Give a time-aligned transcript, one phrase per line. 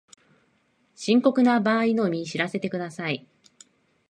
[0.95, 3.27] 深刻な場合のみ知らせてください